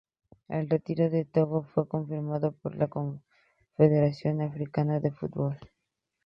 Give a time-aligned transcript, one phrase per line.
[0.47, 5.59] El retiro de Togo fue confirmado por la Confederación Africana de Fútbol.